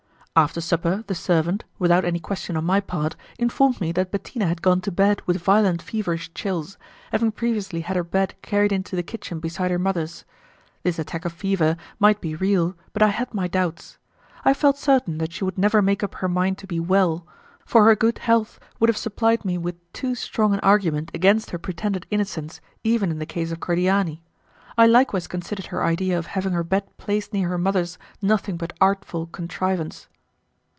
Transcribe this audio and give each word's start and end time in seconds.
After 0.33 0.61
supper 0.61 1.03
the 1.07 1.13
servant, 1.13 1.65
without 1.77 2.05
any 2.05 2.17
question 2.19 2.55
on 2.55 2.63
my 2.63 2.79
part, 2.79 3.17
informed 3.37 3.81
me 3.81 3.91
that 3.91 4.11
Bettina 4.11 4.45
had 4.47 4.61
gone 4.61 4.79
to 4.81 4.91
bed 4.91 5.21
with 5.25 5.41
violent 5.41 5.81
feverish 5.81 6.33
chills, 6.33 6.77
having 7.11 7.33
previously 7.33 7.81
had 7.81 7.97
her 7.97 8.03
bed 8.03 8.35
carried 8.41 8.71
into 8.71 8.95
the 8.95 9.03
kitchen 9.03 9.41
beside 9.41 9.71
her 9.71 9.77
mother's. 9.77 10.23
This 10.83 10.97
attack 10.97 11.25
of 11.25 11.33
fever 11.33 11.75
might 11.99 12.21
be 12.21 12.33
real, 12.33 12.77
but 12.93 13.03
I 13.03 13.09
had 13.09 13.33
my 13.33 13.49
doubts. 13.49 13.97
I 14.45 14.53
felt 14.53 14.77
certain 14.77 15.17
that 15.17 15.33
she 15.33 15.43
would 15.43 15.57
never 15.57 15.81
make 15.81 16.01
up 16.01 16.15
her 16.15 16.29
mind 16.29 16.57
to 16.59 16.65
be 16.65 16.79
well, 16.79 17.27
for 17.65 17.83
her 17.83 17.95
good 17.95 18.19
health 18.19 18.57
would 18.79 18.87
have 18.89 18.95
supplied 18.97 19.43
me 19.43 19.57
with 19.57 19.75
too 19.91 20.15
strong 20.15 20.53
an 20.53 20.61
argument 20.61 21.11
against 21.13 21.49
her 21.51 21.57
pretended 21.59 22.07
innocence, 22.09 22.61
even 22.85 23.11
in 23.11 23.19
the 23.19 23.25
case 23.25 23.51
of 23.51 23.59
Cordiani; 23.59 24.21
I 24.77 24.87
likewise 24.87 25.27
considered 25.27 25.65
her 25.67 25.83
idea 25.83 26.17
of 26.17 26.27
having 26.27 26.53
her 26.53 26.63
bed 26.63 26.85
placed 26.97 27.33
near 27.33 27.49
her 27.49 27.57
mother's 27.57 27.97
nothing 28.21 28.55
but 28.55 28.71
artful 28.79 29.27
contrivance. 29.27 30.07